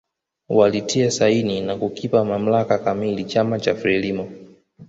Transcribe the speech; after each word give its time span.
Walitia 0.49 1.11
saini 1.11 1.61
na 1.61 1.75
kukipa 1.75 2.25
mamlaka 2.25 2.77
kamili 2.79 3.25
chama 3.25 3.59
cha 3.59 3.75
Frelimo 3.75 4.31